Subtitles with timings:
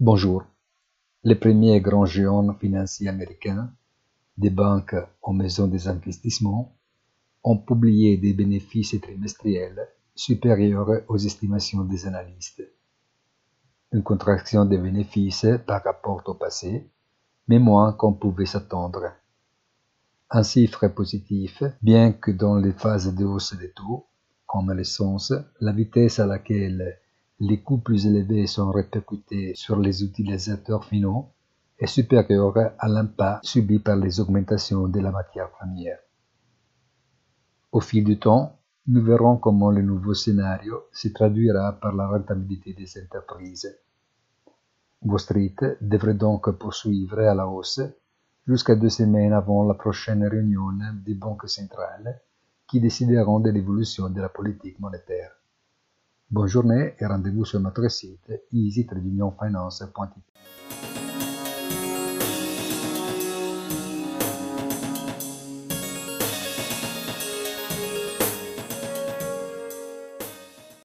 [0.00, 0.44] Bonjour.
[1.24, 3.72] Les premiers grands géants financiers américains,
[4.36, 6.78] des banques aux maisons des investissements,
[7.42, 12.62] ont publié des bénéfices trimestriels supérieurs aux estimations des analystes.
[13.90, 16.88] Une contraction des bénéfices par rapport au passé,
[17.48, 19.02] mais moins qu'on pouvait s'attendre.
[20.30, 24.06] Un chiffre positif, bien que dans les phases de hausse des taux,
[24.46, 27.00] comme l'essence, la vitesse à laquelle
[27.40, 31.28] les coûts plus élevés sont répercutés sur les utilisateurs finaux
[31.78, 36.00] est supérieure à l'impact subi par les augmentations de la matière première.
[37.70, 42.72] Au fil du temps, nous verrons comment le nouveau scénario se traduira par la rentabilité
[42.72, 43.78] des entreprises.
[45.02, 47.80] Wall Street devrait donc poursuivre à la hausse
[48.48, 50.70] jusqu'à deux semaines avant la prochaine réunion
[51.06, 52.20] des banques centrales
[52.66, 55.37] qui décideront de l'évolution de la politique monétaire.
[56.30, 61.07] Bonne journée et rendez-vous sur notre site easytradeunionfinance.it.